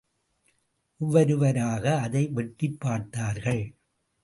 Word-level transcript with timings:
ஒவ்வொருவராக 0.97 1.99
அதை 1.99 2.27
வெட்டிப் 2.27 2.79
பார்த்தார்கள். 2.79 3.75